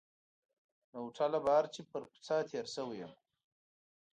[0.91, 3.13] له هوټله بهر چې پر کوڅه تېر شوی یم.